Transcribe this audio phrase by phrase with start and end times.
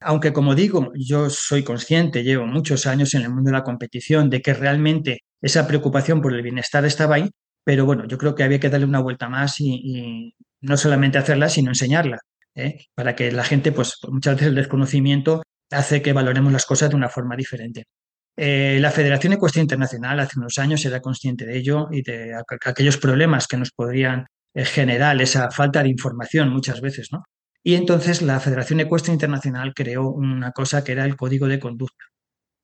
[0.00, 4.30] Aunque, como digo, yo soy consciente, llevo muchos años en el mundo de la competición,
[4.30, 7.30] de que realmente esa preocupación por el bienestar estaba ahí,
[7.64, 11.48] pero bueno, yo creo que había que darle una vuelta más y, no solamente hacerla,
[11.48, 12.18] sino enseñarla,
[12.54, 12.86] ¿eh?
[12.94, 16.96] para que la gente, pues muchas veces el desconocimiento hace que valoremos las cosas de
[16.96, 17.84] una forma diferente.
[18.36, 22.96] Eh, la Federación Ecuestre Internacional hace unos años era consciente de ello y de aquellos
[22.96, 27.24] problemas que nos podrían eh, generar esa falta de información muchas veces, ¿no?
[27.62, 32.04] Y entonces la Federación Ecuestre Internacional creó una cosa que era el Código de Conducta.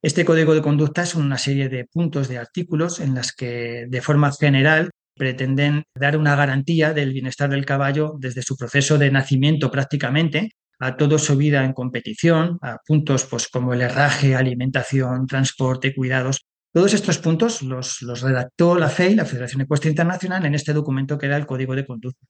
[0.02, 4.02] Este Código de Conducta es una serie de puntos, de artículos en las que de
[4.02, 9.70] forma general pretenden dar una garantía del bienestar del caballo desde su proceso de nacimiento
[9.70, 10.50] prácticamente
[10.80, 16.44] a toda su vida en competición, a puntos pues, como el herraje, alimentación, transporte, cuidados.
[16.72, 21.16] Todos estos puntos los, los redactó la FEI, la Federación Ecuestre Internacional, en este documento
[21.16, 22.26] que era el Código de Conducta.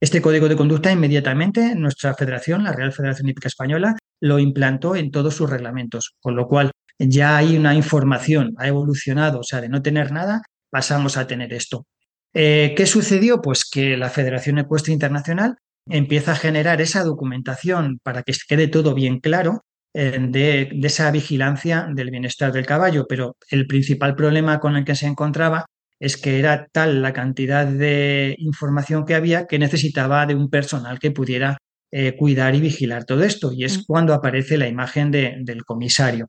[0.00, 5.10] Este código de conducta inmediatamente nuestra federación, la Real Federación Hípica Española, lo implantó en
[5.10, 9.68] todos sus reglamentos, con lo cual ya hay una información, ha evolucionado, o sea, de
[9.68, 11.86] no tener nada, pasamos a tener esto.
[12.32, 13.42] Eh, ¿Qué sucedió?
[13.42, 18.94] Pues que la Federación Ecuestre Internacional empieza a generar esa documentación para que quede todo
[18.94, 24.76] bien claro eh, de, esa vigilancia del bienestar del caballo, pero el principal problema con
[24.76, 25.66] el que se encontraba
[26.00, 30.98] es que era tal la cantidad de información que había que necesitaba de un personal
[30.98, 31.58] que pudiera
[31.92, 33.52] eh, cuidar y vigilar todo esto.
[33.52, 33.82] Y es mm.
[33.86, 36.28] cuando aparece la imagen del comisario.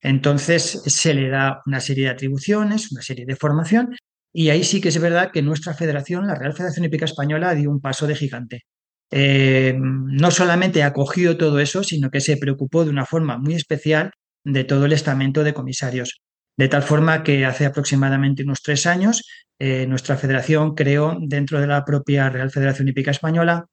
[0.00, 3.96] Entonces se le da una serie de atribuciones, una serie de formación,
[4.32, 7.70] y ahí sí que es verdad que nuestra federación, la Real Federación Hípica Española, dio
[7.70, 8.62] un paso de gigante.
[9.10, 14.12] Eh, no solamente acogió todo eso, sino que se preocupó de una forma muy especial
[14.44, 16.20] de todo el estamento de comisarios.
[16.58, 19.24] De tal forma que hace aproximadamente unos tres años
[19.58, 23.66] eh, nuestra federación creó, dentro de la propia Real Federación Hípica Española,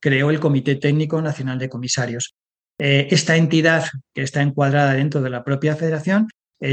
[0.00, 2.34] creó el Comité Técnico Nacional de Comisarios.
[2.78, 3.84] Eh, esta entidad
[4.14, 6.28] que está encuadrada dentro de la propia federación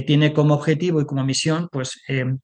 [0.08, 2.02] tiene como objetivo y como misión pues,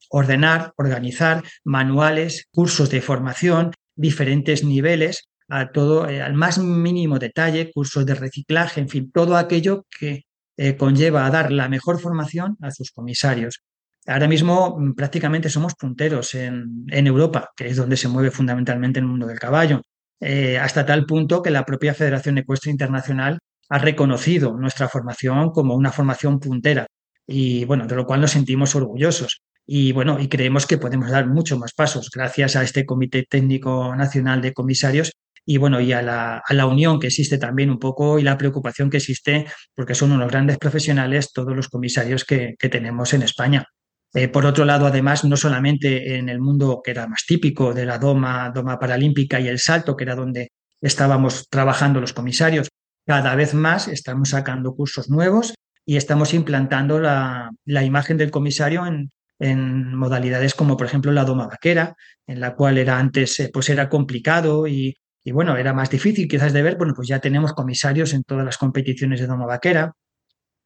[0.10, 7.72] ordenar, organizar manuales, cursos de formación, diferentes niveles a todo, eh, al más mínimo detalle,
[7.72, 10.26] cursos de reciclaje, en fin, todo aquello que
[10.58, 13.64] eh, conlleva a dar la mejor formación a sus comisarios.
[14.08, 19.06] Ahora mismo mm, prácticamente somos punteros en, Europa, que es donde se mueve fundamentalmente el
[19.06, 19.82] mundo del caballo,
[20.20, 25.76] eh, hasta tal punto que la propia Federación Ecuestre Internacional ha reconocido nuestra formación como
[25.76, 26.88] una formación puntera
[27.28, 29.42] y bueno, de lo cual nos sentimos orgullosos.
[29.66, 33.94] Y bueno, y creemos que podemos dar mucho más pasos gracias a este Comité Técnico
[33.96, 35.12] Nacional de Comisarios
[35.50, 38.38] y bueno, y a la, a la, unión que existe también un poco y la
[38.38, 43.22] preocupación que existe, porque son unos grandes profesionales todos los comisarios que, que tenemos en
[43.22, 43.66] España.
[44.14, 47.86] Eh, por otro lado, además, no solamente en el mundo que era más típico de
[47.86, 52.68] la doma, doma paralímpica y el salto, que era donde estábamos trabajando los comisarios,
[53.06, 55.54] cada vez más estamos sacando cursos nuevos
[55.86, 61.24] y estamos implantando la, la imagen del comisario en, en modalidades como, por ejemplo, la
[61.24, 64.98] doma vaquera, en la cual era antes, eh, pues era complicado y
[65.28, 68.46] y bueno, era más difícil quizás de ver, bueno, pues ya tenemos comisarios en todas
[68.46, 69.92] las competiciones de doma vaquera,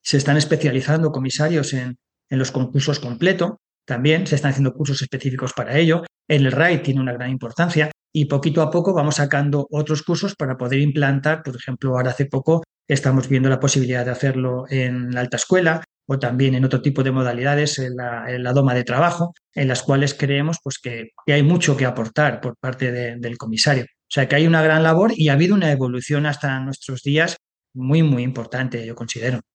[0.03, 1.97] se están especializando comisarios en,
[2.29, 7.11] los concursos completo, también se están haciendo cursos específicos para ello, el RAI tiene una
[7.11, 11.97] gran importancia y poquito a poco vamos sacando otros cursos para poder implantar, por ejemplo,
[11.97, 16.53] ahora hace poco estamos viendo la posibilidad de hacerlo en la alta escuela o también
[16.53, 20.77] en otro tipo de modalidades, en la, doma de trabajo, en las cuales creemos pues,
[20.77, 23.87] que, hay mucho que aportar por parte del comisario.
[24.11, 27.37] O sea que hay una gran labor y ha habido una evolución hasta nuestros días
[27.73, 29.41] muy, muy importante, yo considero.